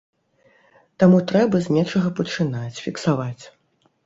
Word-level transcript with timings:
Таму 1.03 1.19
трэба 1.31 1.61
з 1.67 1.75
нечага 1.77 2.09
пачынаць, 2.21 2.81
фіксаваць. 2.87 3.43